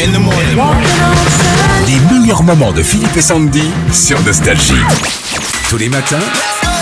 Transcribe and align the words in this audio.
in 0.00 0.12
the 0.12 0.18
morning. 0.18 0.58
Les 1.86 2.18
meilleurs 2.18 2.42
moments 2.42 2.72
de 2.72 2.82
Philippe 2.82 3.16
et 3.16 3.20
Sandy 3.20 3.70
sur 3.92 4.20
Nostalgie. 4.22 4.74
Tous 5.68 5.76
les 5.76 5.88
matins, 5.88 6.22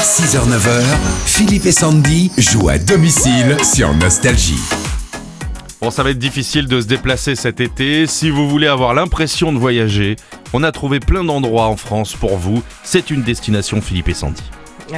6h-9h, 0.03 0.83
Philippe 1.27 1.67
et 1.67 1.72
Sandy 1.72 2.30
jouent 2.38 2.69
à 2.69 2.79
domicile 2.79 3.56
sur 3.62 3.93
Nostalgie. 3.95 4.61
Bon, 5.80 5.90
ça 5.90 6.03
va 6.03 6.11
être 6.11 6.19
difficile 6.19 6.69
de 6.69 6.80
se 6.80 6.87
déplacer 6.87 7.35
cet 7.35 7.61
été. 7.61 8.06
Si 8.06 8.30
vous 8.30 8.48
voulez 8.48 8.69
avoir 8.69 8.94
l'impression 8.94 9.53
de 9.53 9.58
voyager, 9.58 10.17
on 10.53 10.63
a 10.63 10.72
trouvé 10.72 11.01
plein 11.01 11.24
d'endroits 11.24 11.67
en 11.67 11.76
France 11.76 12.15
pour 12.15 12.37
vous. 12.38 12.63
C'est 12.85 13.10
une 13.10 13.22
destination 13.22 13.81
Philippe 13.83 14.08
et 14.08 14.15
Sandy. 14.15 14.42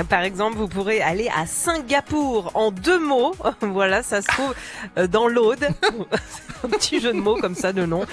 Par 0.02 0.22
exemple, 0.22 0.56
vous 0.56 0.66
pourrez 0.66 1.00
aller 1.00 1.28
à 1.28 1.46
Singapour 1.46 2.50
en 2.54 2.70
deux 2.72 2.98
mots. 2.98 3.34
Voilà, 3.60 4.02
ça 4.02 4.22
se 4.22 4.26
trouve 4.28 4.54
euh, 4.98 5.06
dans 5.06 5.28
l'Aude. 5.28 5.68
Un 6.64 6.68
petit 6.68 7.00
jeu 7.00 7.12
de 7.12 7.18
mots 7.20 7.36
comme 7.36 7.54
ça 7.54 7.72
de 7.72 7.84
nom. 7.84 8.04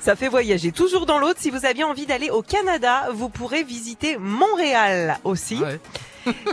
Ça 0.00 0.16
fait 0.16 0.28
voyager. 0.28 0.72
Toujours 0.72 1.06
dans 1.06 1.18
l'Aude, 1.18 1.36
si 1.38 1.50
vous 1.50 1.64
aviez 1.64 1.84
envie 1.84 2.06
d'aller 2.06 2.30
au 2.30 2.42
Canada, 2.42 3.08
vous 3.12 3.28
pourrez 3.28 3.62
visiter 3.62 4.16
Montréal 4.18 5.18
aussi. 5.24 5.60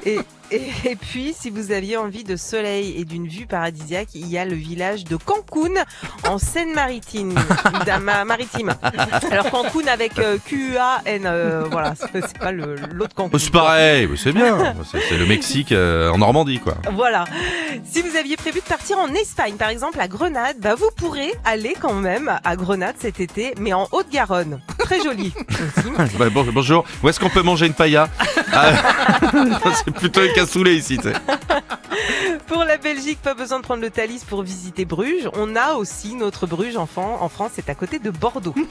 Et, 0.06 0.20
et, 0.52 0.62
et 0.86 0.96
puis, 0.96 1.34
si 1.38 1.50
vous 1.50 1.72
aviez 1.72 1.98
envie 1.98 2.24
de 2.24 2.36
soleil 2.36 2.96
et 2.98 3.06
d'une 3.06 3.28
vue 3.28 3.46
paradisiaque, 3.46 4.10
il 4.16 4.28
y 4.28 4.38
a 4.38 4.46
le 4.46 4.56
village 4.56 5.04
de 5.06 5.16
Cancun 5.16 5.84
en 6.28 6.38
Seine-Maritime. 6.38 7.34
Ma- 8.02 8.26
maritime. 8.26 8.74
Alors 9.32 9.50
Cancun 9.52 9.88
avec 9.88 10.18
euh, 10.20 10.38
Q-U-A-N, 10.46 11.24
euh, 11.26 11.64
voilà, 11.72 11.94
c'est 11.96 12.38
pas 12.38 12.52
l'autre 12.52 13.16
Cancun. 13.16 13.38
C'est 13.38 13.52
pareil, 13.52 14.08
c'est 14.18 14.32
bien. 14.34 14.76
C'est 14.92 15.18
le 15.18 15.26
Mexique 15.26 15.72
euh, 15.72 16.10
en 16.12 16.18
Normandie, 16.18 16.60
quoi. 16.60 16.76
Voilà. 16.92 17.26
Si 17.86 18.02
vous 18.02 18.16
aviez 18.18 18.36
prévu 18.38 18.60
de 18.60 18.66
partir 18.66 18.98
en 18.98 19.08
Espagne, 19.14 19.56
par 19.56 19.70
exemple 19.70 20.00
à 20.00 20.08
Grenade, 20.08 20.58
bah 20.60 20.76
vous 20.76 20.90
pourrez 20.96 21.34
aller 21.46 21.76
quand 21.80 21.94
même 21.94 22.32
à 22.44 22.56
Grenade 22.56 22.96
cet 23.00 23.20
été, 23.20 23.54
mais 23.60 23.74
en 23.74 23.88
Haute-Garonne. 23.92 24.60
Très 24.80 25.02
joli. 25.02 25.34
Bah, 26.20 26.30
bon- 26.30 26.46
bonjour, 26.54 26.84
où 27.04 27.10
est-ce 27.10 27.20
qu'on 27.20 27.30
peut 27.30 27.42
manger 27.42 27.68
une 27.68 27.74
paella? 27.74 28.10
Ah, 28.54 28.72
C'est 29.86 29.92
plutôt 29.94 30.22
cassoulet 30.36 30.76
ici. 30.76 31.00
Pour 32.48 32.64
la 32.64 32.78
Belgique, 32.78 33.20
pas 33.22 33.34
besoin 33.34 33.60
de 33.60 33.64
prendre 33.64 33.82
le 33.82 33.90
Thalys 33.90 34.24
pour 34.28 34.44
visiter 34.44 34.86
Bruges. 34.86 35.30
On 35.34 35.56
a 35.56 35.74
aussi 35.74 36.16
notre 36.16 36.46
Bruges 36.46 36.78
enfant. 36.78 37.18
En 37.22 37.30
France, 37.30 37.52
c'est 37.56 37.70
à 37.70 37.76
côté 37.76 38.00
de 38.00 38.10
Bordeaux. 38.12 38.54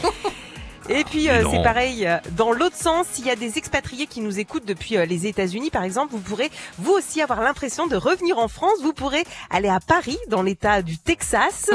Et 0.89 1.03
puis 1.05 1.31
euh, 1.31 1.43
c'est 1.51 1.63
pareil 1.63 2.07
euh, 2.07 2.19
dans 2.33 2.53
l'autre 2.53 2.77
sens, 2.77 3.07
s'il 3.11 3.27
y 3.27 3.31
a 3.31 3.37
des 3.37 3.57
expatriés 3.57 4.07
qui 4.07 4.21
nous 4.21 4.39
écoutent 4.39 4.67
depuis 4.67 4.99
euh, 4.99 5.07
les 5.07 5.27
États-Unis 5.27 5.71
par 5.71 5.83
exemple, 5.83 6.13
vous 6.13 6.21
pourrez 6.21 6.51
vous 6.79 6.93
aussi 6.93 7.23
avoir 7.23 7.41
l'impression 7.41 7.87
de 7.87 7.97
revenir 7.97 8.39
en 8.39 8.49
France, 8.49 8.75
vous 8.83 8.93
pourrez 8.93 9.25
aller 9.49 9.71
à 9.71 9.81
Paris 9.81 10.19
dans 10.29 10.43
l'état 10.43 10.83
du 10.83 10.99
Texas, 10.99 11.71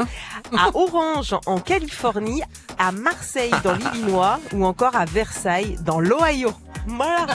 à 0.55 0.69
Orange 0.75 1.35
en 1.47 1.59
Californie, 1.59 2.43
à 2.77 2.91
Marseille 2.91 3.51
dans 3.63 3.73
l'Illinois 3.93 4.39
ou 4.53 4.63
encore 4.63 4.95
à 4.95 5.05
Versailles 5.05 5.79
dans 5.83 5.99
l'Ohio. 5.99 6.53
Voilà. 6.85 7.25